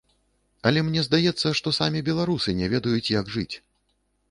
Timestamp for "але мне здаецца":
0.69-1.51